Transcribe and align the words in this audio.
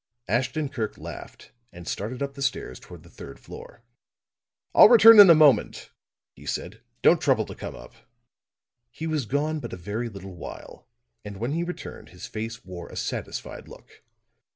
Ashton 0.27 0.67
Kirk 0.69 0.97
laughed, 0.97 1.51
and 1.71 1.87
started 1.87 2.23
up 2.23 2.33
the 2.33 2.41
stairs 2.41 2.79
toward 2.79 3.03
the 3.03 3.07
third 3.11 3.37
floor. 3.39 3.83
"I'll 4.73 4.89
return 4.89 5.19
in 5.19 5.29
a 5.29 5.35
moment," 5.35 5.91
he 6.33 6.47
said. 6.47 6.81
"Don't 7.03 7.21
trouble 7.21 7.45
to 7.45 7.53
come 7.53 7.75
up." 7.75 7.93
He 8.89 9.05
was 9.05 9.27
gone 9.27 9.59
but 9.59 9.73
a 9.73 9.77
very 9.77 10.09
little 10.09 10.33
while, 10.33 10.87
and 11.23 11.37
when 11.37 11.51
he 11.51 11.63
returned 11.63 12.09
his 12.09 12.25
face 12.25 12.65
wore 12.65 12.89
a 12.89 12.95
satisfied 12.95 13.67
look. 13.67 14.01